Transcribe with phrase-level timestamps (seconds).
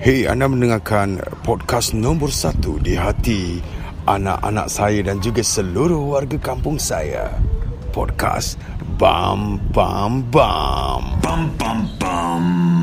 [0.00, 3.60] Hei, anda mendengarkan podcast nombor satu di hati
[4.08, 7.28] anak-anak saya dan juga seluruh warga kampung saya.
[7.92, 8.56] Podcast
[8.96, 11.20] Bam Bam Bam.
[11.20, 12.79] Bam Bam Bam.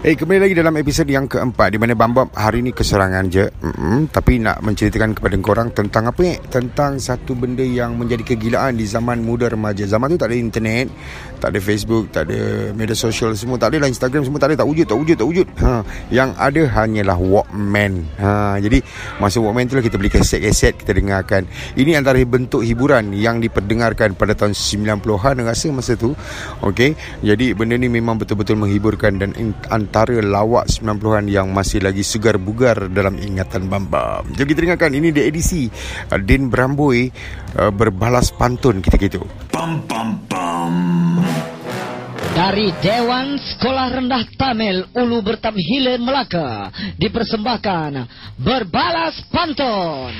[0.00, 3.44] Eh, kembali lagi dalam episod yang keempat di mana Bambam hari ini keserangan je.
[3.60, 6.40] Mm-mm, tapi nak menceritakan kepada korang tentang apa ni?
[6.48, 9.84] Tentang satu benda yang menjadi kegilaan di zaman muda remaja.
[9.84, 10.88] Zaman tu tak ada internet,
[11.36, 14.64] tak ada Facebook, tak ada media sosial semua, tak ada lah Instagram semua, tak ada,
[14.64, 15.46] tak wujud, tak wujud, tak wujud.
[15.60, 17.92] Ha, yang ada hanyalah Walkman.
[18.24, 18.80] Ha, jadi
[19.20, 21.44] masa Walkman tu lah kita beli kaset-kaset, kita dengarkan.
[21.76, 26.16] Ini antara bentuk hiburan yang diperdengarkan pada tahun 90-an rasa masa tu.
[26.64, 26.96] Okey.
[27.20, 29.36] Jadi benda ni memang betul-betul menghiburkan dan
[29.68, 29.89] antara
[30.22, 34.24] lawak 90-an yang masih lagi segar bugar dalam ingatan Bambam.
[34.32, 35.66] Jom kita dengarkan ini di edisi
[36.10, 37.10] uh, Din Bramboi
[37.58, 39.26] uh, berbalas pantun kita gitu.
[39.50, 40.74] Bam bam bam.
[42.30, 48.06] Dari Dewan Sekolah Rendah Tamil Ulu Bertam Hilir Melaka dipersembahkan
[48.38, 50.14] Berbalas Pantun.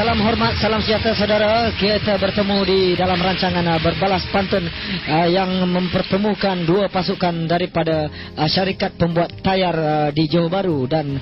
[0.00, 1.52] Salam hormat, salam sejahtera saudara.
[1.76, 8.48] Kita bertemu di dalam rancangan uh, berbalas pantun uh, yang mempertemukan dua pasukan daripada uh,
[8.48, 11.20] syarikat pembuat tayar di Johor Bahru dan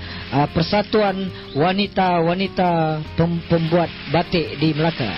[0.54, 1.26] persatuan
[1.58, 5.10] wanita-wanita pem- pembuat batik di Melaka.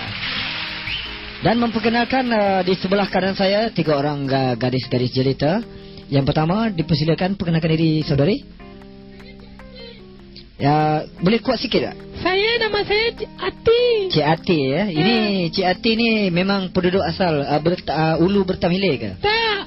[1.45, 2.33] Dan memperkenalkan
[2.65, 4.25] di sebelah kanan saya tiga orang
[4.57, 5.61] gadis-gadis jelita.
[6.09, 8.60] Yang pertama dipersilakan perkenalkan diri saudari.
[10.61, 10.75] Ya,
[11.17, 11.95] boleh kuat sikit tak?
[12.21, 13.81] Saya nama saya Cik Ati.
[14.13, 14.83] Cik Ati ya.
[14.87, 15.15] Ini
[15.49, 19.11] Cik Ati ni memang penduduk asal uh, ber, uh, Ulu Bertam Hilir ke?
[19.17, 19.65] Tak,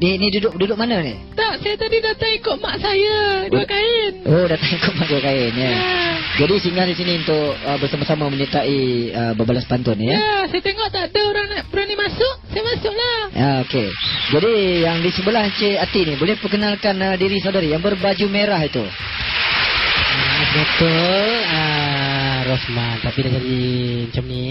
[0.00, 1.12] Dia ni duduk duduk mana ni?
[1.36, 1.60] tak.
[1.60, 3.44] Saya tadi datang ikut mak saya.
[3.52, 3.66] Dua Oh.
[3.68, 4.12] kain.
[4.24, 5.70] Oh, datang ikut mak dua kain ya.
[5.76, 5.76] Ya.
[6.40, 8.80] Jadi singgah di sini untuk uh, bersama-sama menyertai
[9.12, 10.16] uh, berbalas pantun ya.
[10.16, 12.34] Ya, saya tengok tak ada orang nak berani masuk.
[12.48, 13.18] Saya masuklah.
[13.36, 13.88] Ya, okey.
[14.32, 14.52] Jadi
[14.88, 18.80] yang di sebelah Cik Ati ni boleh perkenalkan uh, diri saudari yang berbaju merah itu.
[20.40, 23.60] Betul ah, Rosman Tapi dah jadi
[24.08, 24.48] macam ni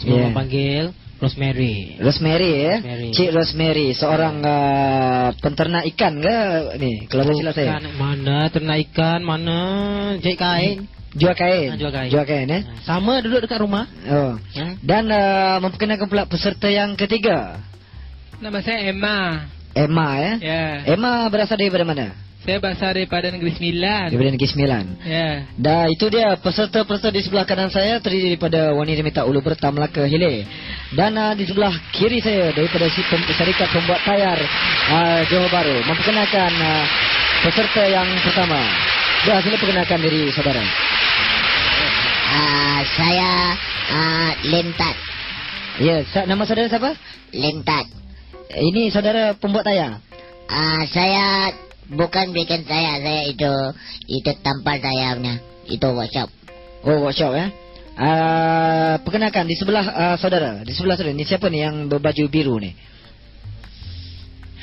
[0.00, 0.32] Semua Yeah.
[0.34, 0.84] panggil
[1.20, 2.74] Rosemary Rosemary ya.
[2.80, 3.08] Rosemary.
[3.12, 6.36] Cik Rosemary seorang uh, penternak ikan ke
[6.80, 7.04] ni?
[7.12, 7.76] Kalau tak silap saya.
[8.00, 9.58] Mana ternak ikan Mana
[10.16, 10.78] Jahit kain
[11.10, 11.74] Jual kain.
[11.74, 12.08] Ah, jual kain.
[12.08, 12.62] Jual kain eh.
[12.86, 14.38] Sama duduk dekat rumah Oh.
[14.38, 14.66] ha?
[14.80, 17.60] Dan uh, memperkenalkan pula peserta yang ketiga.
[18.40, 19.44] Nama saya Emma.
[19.76, 20.32] Emma ya.
[20.40, 20.62] Ya.
[20.96, 22.16] Emma berasal daripada mana?
[22.50, 24.10] Saya berasal daripada Negeri Sembilan.
[24.10, 24.84] Daripada Negeri Sembilan.
[25.06, 25.46] Ya.
[25.54, 30.02] Dah itu dia peserta-peserta di sebelah kanan saya terdiri daripada wanita minta ulu bertam Melaka
[30.02, 30.50] Hilir.
[30.90, 34.34] Dan uh, di sebelah kiri saya daripada si pem- syarikat pembuat tayar
[34.90, 36.84] uh, Johor Bahru memperkenalkan uh,
[37.46, 38.58] peserta yang pertama.
[39.30, 40.64] Dah sila perkenalkan diri saudara.
[42.34, 43.30] Ah, saya
[43.94, 44.96] ah, Lentat.
[45.78, 46.98] Ya, sa- nama saudara siapa?
[47.30, 47.86] Lentat.
[48.58, 50.02] Ini saudara pembuat tayar.
[50.50, 51.54] Ah, saya
[51.90, 53.52] bukan bikin saya, saya itu
[54.06, 55.34] itu tempat saya punya.
[55.70, 56.28] Itu workshop.
[56.86, 57.46] Oh, workshop ya.
[58.00, 62.56] Uh, perkenalkan di sebelah uh, saudara, di sebelah saudara ni siapa ni yang berbaju biru
[62.56, 62.72] ni?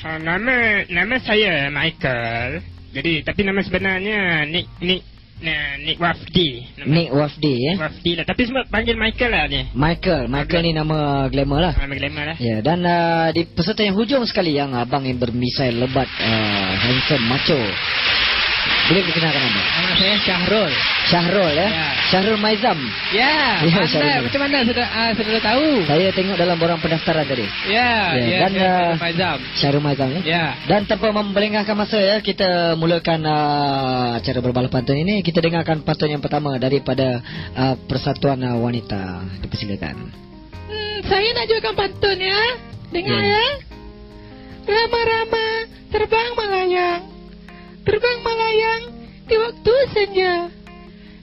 [0.02, 2.64] Ha, nama nama saya Michael.
[2.94, 5.02] Jadi tapi nama sebenarnya Nick Nick
[5.42, 6.48] nah, Nick Wafdi.
[6.78, 7.72] Nama Nick Wafdi ya.
[7.78, 8.24] Wafdi lah.
[8.26, 9.60] Tapi semua panggil Michael lah ni.
[9.74, 11.74] Michael, Michael ni nama glamour lah.
[11.78, 12.36] Nama glamour lah.
[12.38, 17.24] Ya, dan uh, di peserta yang hujung sekali yang abang yang bermisai lebat, uh, handsome,
[17.26, 17.60] macho.
[18.88, 19.60] Boleh dikenalkan nama?
[19.60, 20.72] Nama saya Syahrul.
[21.08, 21.68] Syahrul ya.
[21.68, 21.86] Ya.
[22.08, 22.78] Syahrul Maizam.
[23.12, 23.60] Ya.
[23.64, 23.80] Ya?
[23.84, 24.24] Syahrul.
[24.28, 25.66] Macam mana sudah uh, sudah tahu?
[25.84, 27.44] Saya tengok dalam borang pendaftaran tadi.
[27.68, 28.16] Ya.
[28.16, 28.38] Ya, Ya.
[28.48, 29.38] dan, saya uh, Faizam.
[29.60, 30.20] Syahrul Maizam ya.
[30.24, 30.44] Ya.
[30.64, 35.20] Dan tanpa membelengahkan masa ya, kita mulakan uh, acara berbalas pantun ini.
[35.20, 37.20] Kita dengarkan pantun yang pertama daripada
[37.52, 39.20] uh, Persatuan uh, Wanita.
[39.44, 39.96] Dipersilakan.
[40.68, 42.40] Hmm, saya nak jualkan pantun ya.
[42.88, 43.36] Dengar Ya.
[43.36, 43.46] ya.
[44.64, 45.46] Rama-rama
[45.88, 47.17] terbang melayang.
[47.88, 48.82] Terbang melayang
[49.24, 50.52] di waktu senja.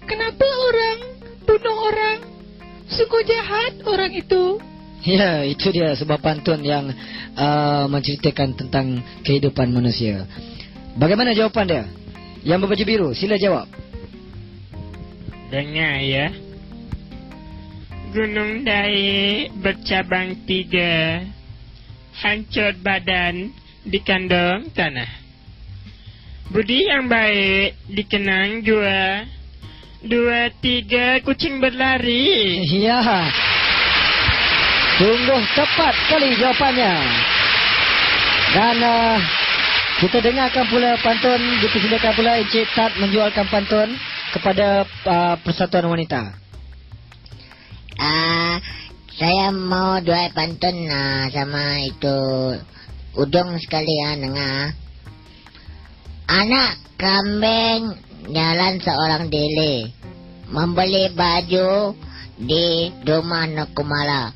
[0.09, 0.97] Kenapa orang
[1.45, 2.19] bunuh orang?
[2.89, 4.57] Sungguh jahat orang itu.
[5.05, 6.89] Ya, itu dia sebuah pantun yang
[7.37, 10.25] uh, menceritakan tentang kehidupan manusia.
[10.97, 11.85] Bagaimana jawapan dia?
[12.41, 13.69] Yang berbaju biru, sila jawab.
[15.53, 16.33] Dengar ya.
[18.09, 21.21] Gunung Dai bercabang tiga.
[22.25, 23.53] Hancur badan
[23.85, 25.24] di kandung tanah.
[26.53, 29.25] Budi yang baik dikenang jua.
[30.05, 32.61] Dua, tiga, kucing berlari.
[32.69, 33.01] Ya.
[35.01, 36.95] Sungguh tepat sekali jawapannya.
[38.53, 39.17] Dan uh,
[39.97, 43.89] kita dengarkan pula pantun, dipersilakan pula Encik Tat menjualkan pantun
[44.31, 46.37] kepada uh, Persatuan Wanita.
[47.97, 48.61] Ah,
[49.17, 52.19] saya mau dua pantun ah, sama itu
[53.17, 54.84] udung sekali ya dengar.
[56.25, 57.93] Anak kambing
[58.33, 59.93] jalan seorang dele
[60.49, 61.93] membeli baju
[62.41, 64.33] di rumah Nakumala.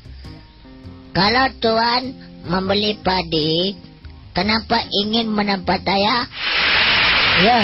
[1.10, 2.14] Kalau tuan
[2.46, 3.74] membeli padi,
[4.30, 6.30] kenapa ingin menampak saya?
[7.42, 7.60] Ya,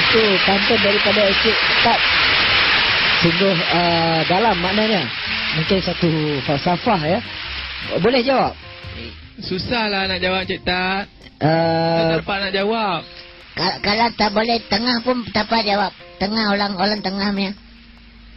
[0.00, 2.00] itu pantun daripada Encik Tat.
[3.20, 5.04] Sungguh uh, dalam maknanya.
[5.60, 6.08] Mungkin satu
[6.48, 7.20] falsafah ya.
[8.00, 8.56] Boleh jawab?
[9.40, 11.04] Susahlah nak jawab Cik Tat.
[11.40, 13.00] Uh, Tak dapat nak jawab.
[13.54, 15.92] Kalau, kalau tak boleh tengah pun tak apa jawab.
[16.22, 17.52] Tengah orang-orang tengah punya.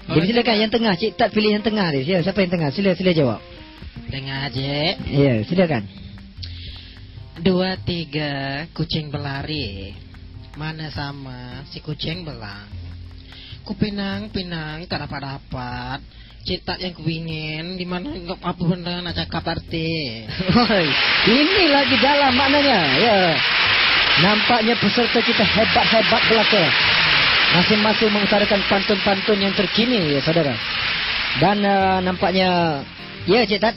[0.10, 0.94] jadi silakan yang tengah.
[0.98, 2.02] Cik Tat pilih yang tengah dia.
[2.04, 2.70] Sila, siapa yang tengah?
[2.74, 3.40] Sila, sila jawab.
[4.10, 4.98] Dengar je.
[5.10, 5.84] Ya, silakan.
[7.44, 9.94] Dua tiga kucing berlari.
[10.54, 12.70] Mana sama si kucing belang.
[13.64, 14.30] Ku pinang
[14.86, 16.00] tak dapat dapat.
[16.44, 18.12] Cetak yang ku ingin di mana
[18.44, 20.28] apa benda nak cakap arti.
[20.68, 20.86] Oi,
[21.32, 22.82] ini lagi dalam maknanya.
[23.00, 23.20] Ya.
[24.22, 26.64] Nampaknya peserta kita hebat-hebat belaka.
[27.54, 30.54] Masing-masing mengutarakan pantun-pantun yang terkini ya saudara.
[31.42, 32.82] Dan uh, nampaknya
[33.26, 33.76] ya Cik Tat.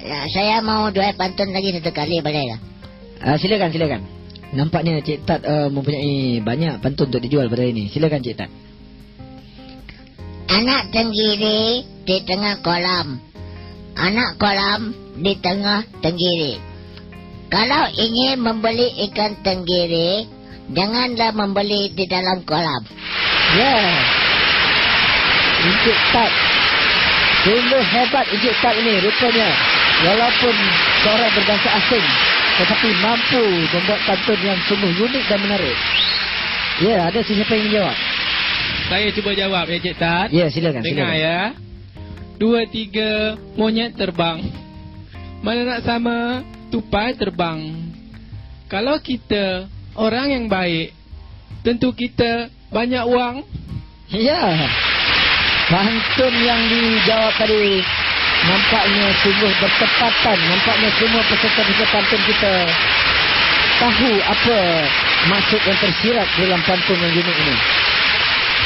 [0.00, 2.60] Ya, saya mau dua pantun lagi satu kali boleh tak?
[3.24, 4.00] Uh, silakan silakan.
[4.52, 7.88] Nampaknya Cik Tat uh, mempunyai banyak pantun untuk dijual pada ini.
[7.88, 8.50] Silakan Cik Tat.
[10.50, 13.16] Anak tenggiri di tengah kolam.
[13.96, 16.69] Anak kolam di tengah tenggiri.
[17.50, 20.22] Kalau ingin membeli ikan tenggiri,
[20.70, 22.82] janganlah membeli di dalam kolam.
[23.58, 23.78] Ya.
[25.66, 26.32] Encik Tat.
[27.42, 29.50] Sungguh hebat Encik Tat ini rupanya.
[30.06, 30.54] Walaupun
[31.02, 32.06] seorang berbangsa asing.
[32.62, 35.78] Tetapi mampu membuat pantun yang sungguh unik dan menarik.
[36.80, 37.96] Ya, ada sesiapa yang menjawab?
[38.86, 40.28] Saya cuba jawab ya Cik Tat.
[40.30, 40.86] Ya, silakan.
[40.86, 41.18] Dengar silakan.
[41.18, 41.38] ya.
[42.38, 44.38] Dua tiga monyet terbang.
[45.42, 47.58] Mana nak sama tupai terbang.
[48.70, 49.66] Kalau kita
[49.98, 50.94] orang yang baik,
[51.66, 53.42] tentu kita banyak wang.
[54.14, 54.70] Ya.
[55.70, 57.82] Pantun yang dijawab tadi
[58.46, 60.38] nampaknya sungguh bertepatan.
[60.38, 62.54] Nampaknya semua peserta-peserta pantun kita
[63.80, 64.58] tahu apa
[65.30, 67.56] maksud yang tersirat dalam pantun yang unik ini.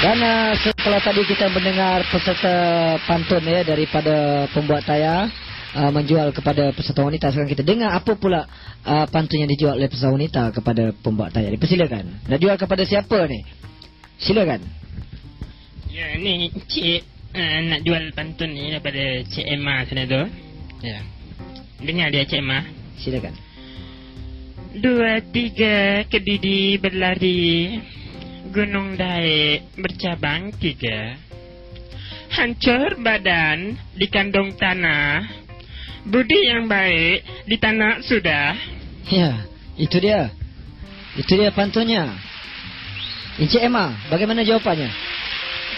[0.02, 2.56] Dan uh, setelah tadi kita mendengar peserta
[3.08, 5.32] pantun ya daripada pembuat tayar
[5.74, 7.34] uh, menjual kepada peserta wanita.
[7.34, 8.46] Sekarang kita dengar apa pula
[8.86, 11.50] uh, pantun yang dijual oleh peserta wanita kepada pembuat tayar.
[11.50, 12.30] Dipersilakan.
[12.30, 13.42] Nak jual kepada siapa ni?
[14.22, 14.62] Silakan.
[15.90, 17.02] Ya, ni Cik
[17.34, 20.22] uh, nak jual pantun ni daripada Cik Emma sana tu.
[20.80, 20.98] Ya.
[21.82, 22.62] Dengar dia Cik Emma.
[23.02, 23.34] Silakan.
[24.74, 27.78] Dua tiga kedidi berlari
[28.50, 31.14] Gunung Daik bercabang tiga
[32.34, 35.43] Hancur badan di kandung tanah
[36.04, 38.52] Budi yang baik di tanah sudah
[39.08, 39.44] Ya,
[39.76, 40.32] itu dia.
[41.14, 42.08] Itu dia pantunnya.
[43.36, 44.88] Encik Emma, bagaimana jawapannya?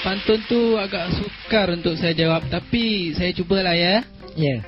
[0.06, 2.46] Pantun tu agak sukar untuk saya jawab.
[2.46, 4.06] Tapi saya cubalah ya.
[4.38, 4.62] Ya.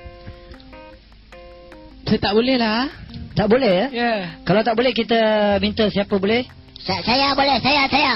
[2.08, 2.90] Saya tak boleh lah.
[3.38, 3.86] Tak boleh ya?
[3.94, 4.14] Ya.
[4.42, 6.42] Kalau tak boleh kita minta siapa boleh?
[6.82, 8.14] Sa- saya boleh, saya, saya.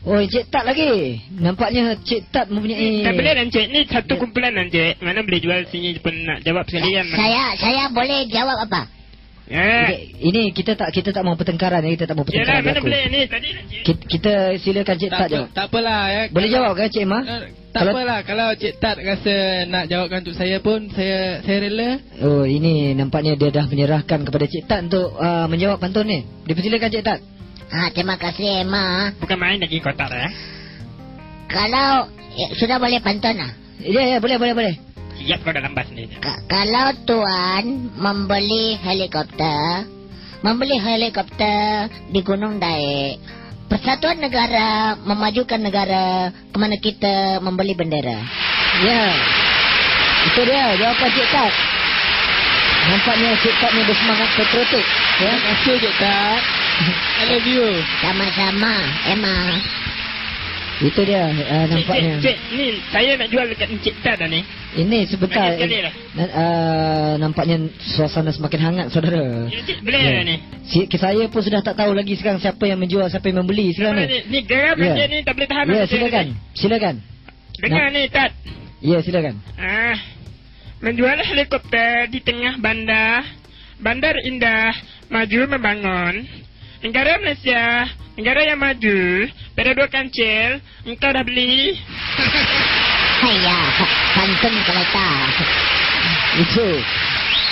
[0.00, 1.20] Oh, Encik Tat lagi.
[1.34, 3.04] Nampaknya Cik Tat mempunyai...
[3.04, 6.40] Tak boleh dan Cik Ni satu kumpulan dan Cik Mana boleh jual sini pun nak
[6.40, 8.88] jawab sekalian Saya, saya boleh jawab apa?
[9.44, 12.62] Ya Okey, ini kita tak kita tak mau pertengkaran ya, kita tak mau Yalah pertengkaran
[12.62, 12.86] mana berlaku.
[12.86, 13.48] boleh ni tadi
[13.82, 15.48] Kita, kita silakan Cik Tak, Tat jawab.
[15.50, 16.22] tak apalah ya.
[16.28, 17.18] Boleh Kalau- jawab kan Cik Emma?
[17.20, 17.40] Eh,
[17.70, 19.34] Tak Kalau- apalah kalau Cik Tat rasa
[19.66, 21.90] nak jawabkan untuk saya pun saya saya rela.
[22.20, 26.18] Oh, ini nampaknya dia dah menyerahkan kepada Cik Tat untuk uh, menjawab pantun ni.
[26.46, 27.20] Dipersilakan Cik Tat.
[27.70, 29.14] Ah, terima kasih, Emma.
[29.22, 30.26] Bukan main lagi kotak ya
[31.46, 33.52] Kalau eh, sudah boleh pantun ah.
[33.78, 34.74] Ya, ya, boleh, boleh, boleh.
[35.22, 39.86] Siap kau dalam bas ni Ka- kalau tuan membeli helikopter,
[40.40, 43.20] membeli helikopter di Gunung Daik,
[43.70, 48.18] Persatuan Negara memajukan negara kemana kita membeli bendera.
[48.82, 49.14] Ya.
[50.26, 51.52] Itu dia jawapan Cik Tat.
[52.90, 54.86] Nampaknya Cik Tat ni bersemangat patriotik.
[55.22, 55.30] Ya.
[55.30, 56.59] Terima kasih Cik Tat.
[56.80, 57.66] I love you.
[58.00, 58.72] Sama-sama,
[59.04, 59.36] Emma.
[60.80, 62.16] Itu dia uh, nampaknya.
[62.24, 64.40] Cik, cik, ni saya nak jual dekat Encik Tan dah ni.
[64.80, 65.52] Ini sebentar.
[65.52, 65.92] Lah.
[66.16, 69.44] Uh, nampaknya suasana semakin hangat saudara.
[69.52, 70.24] Ya, cik, boleh yeah.
[70.24, 70.36] ni.
[70.64, 74.08] Si, saya pun sudah tak tahu lagi sekarang siapa yang menjual, siapa yang membeli sekarang
[74.08, 74.18] Ni, ni.
[74.32, 75.64] ni geram macam ni tak boleh tahan.
[75.68, 76.24] Ya, macam silakan.
[76.24, 76.34] ni.
[76.56, 76.94] Silakan.
[77.60, 78.32] Dengar Nak- ni, Tat.
[78.80, 79.34] Ya, silakan.
[79.60, 79.96] Ah,
[80.80, 83.20] menjual helikopter di tengah bandar.
[83.80, 84.72] Bandar indah,
[85.12, 86.24] maju membangun.
[86.80, 87.84] Negara Malaysia,
[88.16, 89.28] negara yang maju.
[89.52, 91.76] Pada dua kancil, engkau dah beli.
[93.24, 93.58] Haya,
[94.16, 95.08] pantun kereta.
[96.40, 96.68] Itu.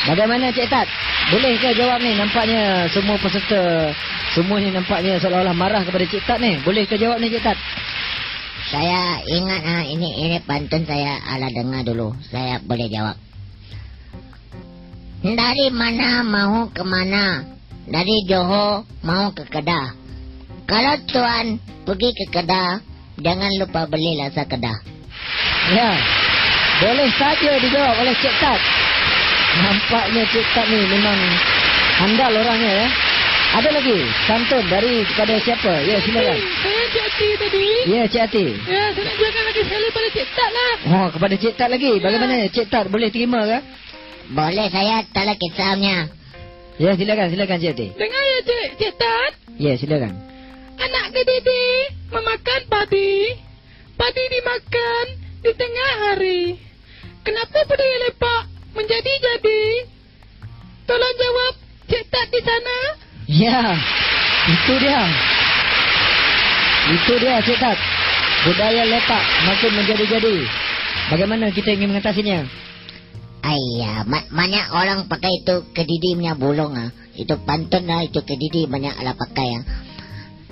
[0.09, 0.89] Bagaimana Cik Tat?
[1.29, 2.17] Boleh ke jawab ni?
[2.17, 3.93] Nampaknya semua peserta
[4.33, 6.57] semua ni nampaknya seolah-olah marah kepada Cik Tat ni.
[6.65, 7.59] Boleh ke jawab ni Cik Tat?
[8.73, 12.17] Saya ingat ah ini ini pantun saya ala dengar dulu.
[12.33, 13.17] Saya boleh jawab.
[15.21, 17.58] Dari mana mau ke mana?
[17.89, 19.97] Dari Johor mau ke Kedah.
[20.69, 21.57] Kalau tuan
[21.89, 22.85] pergi ke Kedah,
[23.17, 24.77] jangan lupa beli lasa Kedah.
[25.73, 25.97] Ya.
[26.79, 28.61] Boleh saja dijawab oleh Cik Tat.
[29.65, 31.19] Nampaknya Cik Tat ni memang
[31.97, 32.89] handal orangnya ya.
[33.49, 35.73] Ada lagi pantun dari kepada siapa?
[35.89, 36.39] Ya, silakan.
[36.61, 37.67] Saya Cik Ati tadi.
[37.89, 38.47] Ya, Cik Ati.
[38.69, 40.75] Ya, saya nak jualkan lagi sekali pada Cik Tat lah.
[40.85, 41.93] Oh, kepada Cik Tat lagi.
[41.97, 43.59] Bagaimana Cik Tat boleh terima ke?
[44.37, 46.18] Boleh saya tak kisahnya.
[46.79, 47.87] Ya, silakan, silakan Cik Ati.
[47.99, 49.33] Dengar ya Cik, Cik Tat.
[49.59, 50.15] Ya, silakan.
[50.79, 53.35] Anak kedidi memakan padi.
[53.99, 55.05] Padi dimakan
[55.43, 56.55] di tengah hari.
[57.27, 58.43] Kenapa budaya lepak
[58.79, 59.63] menjadi-jadi?
[60.87, 61.55] Tolong jawab
[61.91, 62.79] Cik Tat di sana.
[63.27, 63.75] Ya,
[64.47, 65.03] itu dia.
[66.95, 67.79] Itu dia Cik Tat.
[68.47, 70.37] Budaya lepak makin menjadi-jadi.
[71.11, 72.68] Bagaimana kita ingin mengatasinya?
[73.49, 76.93] Ayah, ma- banyak orang pakai itu kedidi punya bulung ah.
[77.17, 79.65] Itu pantun lah, itu kedidi banyak lah pakai ah.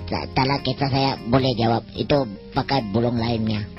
[0.07, 1.85] Tak taklah kita saya boleh jawab.
[1.93, 2.25] Itu
[2.57, 3.69] pakai bulung lainnya.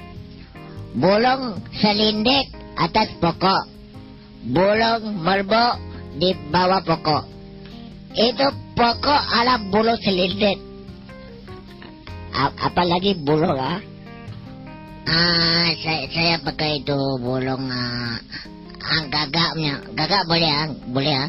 [0.95, 2.47] Bulung selindik
[2.79, 3.67] atas pokok.
[4.47, 5.83] Bulung merbok
[6.15, 7.25] di bawah pokok.
[8.15, 8.47] Itu
[8.79, 10.63] pokok ala bulung selindik.
[12.39, 13.83] Apalagi bulung ah.
[15.09, 18.21] Ah, saya, saya pakai itu bulung ah,
[18.83, 19.75] ah gagaknya.
[19.95, 21.29] Gagak boleh ah, boleh ah.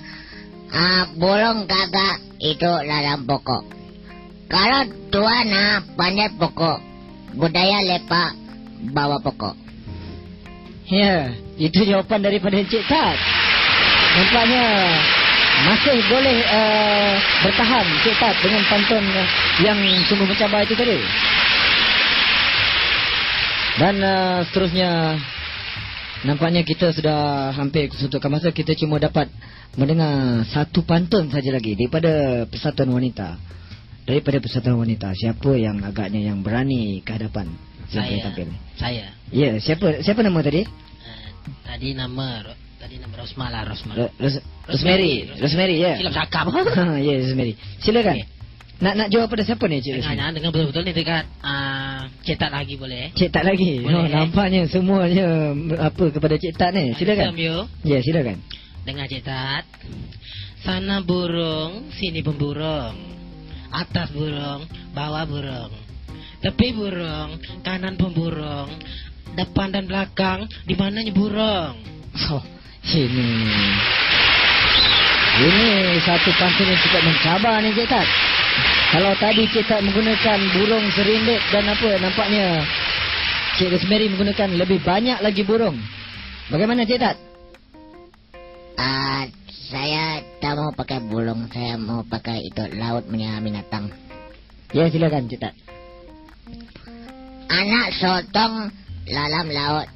[0.70, 3.64] Ah, bulung gagak itu dalam pokok.
[4.50, 4.82] Kalau
[5.14, 6.78] tuan ah panjat pokok,
[7.38, 8.34] budaya lepak
[8.94, 9.54] bawa pokok.
[10.90, 11.30] Ya,
[11.62, 13.18] itu jawapan daripada Cik Tat.
[14.18, 14.66] Nampaknya
[15.70, 17.14] masih boleh uh,
[17.46, 19.06] bertahan Cik Tat dengan pantun
[19.62, 19.78] yang
[20.10, 20.98] sungguh mencabar itu tadi.
[23.78, 25.22] Dan uh, seterusnya
[26.26, 29.32] nampaknya kita sudah hampir kesuntukan masa kita cuma dapat
[29.80, 33.38] mendengar satu pantun saja lagi daripada Persatuan Wanita.
[34.04, 37.54] Daripada Persatuan Wanita, siapa yang agaknya yang berani ke hadapan?
[37.90, 38.22] Saya.
[38.22, 38.50] tampil?
[38.78, 39.06] Saya.
[39.34, 40.62] Ya, siapa siapa nama tadi?
[40.66, 41.30] Uh,
[41.66, 42.42] tadi nama
[42.78, 43.94] tadi nama Rosma lah Rosma.
[43.98, 45.30] Ro- Ros- Rosemary.
[45.38, 45.98] Rosemary, ya.
[45.98, 46.46] Silap cakap.
[47.06, 47.54] ya, Rosemary.
[47.82, 48.18] Silakan.
[48.18, 48.39] Okey.
[48.80, 50.16] Nak nak jawab pada siapa ni, Cik Rosemary?
[50.16, 53.12] Dengar dengan betul-betul ni dekat uh, cetak lagi boleh.
[53.12, 53.84] Cik Tak lagi.
[53.84, 54.12] Boleh, oh, eh?
[54.16, 55.52] nampaknya semuanya
[55.84, 56.96] apa kepada Cik Tak ni.
[56.96, 57.36] Silakan.
[57.84, 58.40] Ya, silakan.
[58.88, 59.68] Dengar cetat.
[60.64, 62.96] Sana burung, sini pemburung.
[63.68, 64.64] Atas burung,
[64.96, 65.76] bawah burung.
[66.40, 67.36] Tepi burung,
[67.68, 68.72] kanan pemburung.
[69.36, 71.76] Depan dan belakang, di mananya burung.
[72.32, 72.44] Oh,
[72.96, 73.28] ini.
[75.40, 75.68] Ini
[76.00, 78.29] satu pantun yang cukup mencabar ni, Cik Tak.
[78.90, 82.66] Kalau tadi Cik Tak menggunakan burung serindik dan apa, nampaknya
[83.62, 85.78] Cik Rosemary menggunakan lebih banyak lagi burung.
[86.50, 87.16] Bagaimana, Cik Tak?
[88.80, 89.30] Ah,
[89.70, 93.94] saya tak mau pakai bulung, saya mau pakai itu laut punya binatang.
[94.74, 95.54] Ya, silakan, Cik Tak.
[97.50, 98.74] Anak sotong
[99.06, 99.88] dalam laut.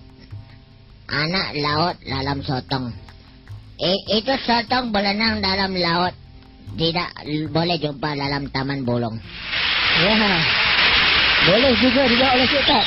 [1.09, 2.93] Anak laut dalam sotong.
[3.81, 6.13] I- itu sotong berenang dalam laut.
[6.73, 7.09] Tidak
[7.53, 9.15] boleh jumpa dalam taman bolong.
[10.01, 10.35] Ya.
[11.43, 12.85] Boleh juga dijawab oleh Cik Tak.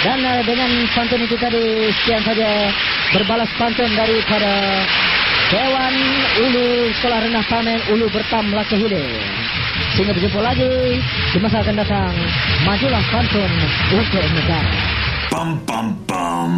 [0.00, 2.72] Dan uh, dengan pantun itu tadi sekian saja
[3.12, 4.82] berbalas pantun daripada
[5.52, 5.94] Dewan
[6.40, 9.20] Ulu Sekolah Rendah Tamen Ulu Bertam Melaka Hilir.
[9.94, 10.72] Sehingga berjumpa lagi
[11.32, 12.14] di masa akan datang.
[12.64, 13.52] Majulah pantun
[13.92, 14.72] untuk negara.
[15.30, 16.52] Bum bum bum.